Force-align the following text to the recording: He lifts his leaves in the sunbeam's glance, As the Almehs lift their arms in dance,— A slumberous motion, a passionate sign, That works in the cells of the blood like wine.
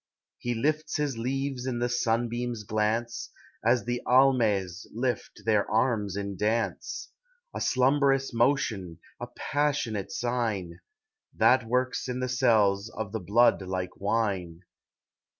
He 0.39 0.55
lifts 0.55 0.95
his 0.97 1.19
leaves 1.19 1.67
in 1.67 1.77
the 1.77 1.87
sunbeam's 1.87 2.63
glance, 2.63 3.29
As 3.63 3.85
the 3.85 4.01
Almehs 4.07 4.87
lift 4.91 5.43
their 5.45 5.69
arms 5.69 6.15
in 6.15 6.35
dance,— 6.37 7.09
A 7.53 7.61
slumberous 7.61 8.33
motion, 8.33 8.97
a 9.19 9.27
passionate 9.35 10.11
sign, 10.11 10.79
That 11.35 11.67
works 11.67 12.09
in 12.09 12.19
the 12.19 12.29
cells 12.29 12.89
of 12.89 13.11
the 13.11 13.19
blood 13.19 13.61
like 13.61 13.95
wine. 13.95 14.61